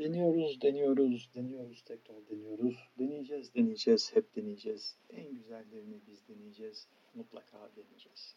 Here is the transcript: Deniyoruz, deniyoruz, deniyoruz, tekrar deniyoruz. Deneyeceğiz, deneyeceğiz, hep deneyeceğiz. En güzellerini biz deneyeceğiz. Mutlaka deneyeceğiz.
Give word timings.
Deniyoruz, 0.00 0.60
deniyoruz, 0.60 1.30
deniyoruz, 1.34 1.82
tekrar 1.82 2.28
deniyoruz. 2.28 2.88
Deneyeceğiz, 2.98 3.54
deneyeceğiz, 3.54 4.16
hep 4.16 4.36
deneyeceğiz. 4.36 4.96
En 5.10 5.34
güzellerini 5.34 6.00
biz 6.06 6.28
deneyeceğiz. 6.28 6.88
Mutlaka 7.14 7.70
deneyeceğiz. 7.76 8.36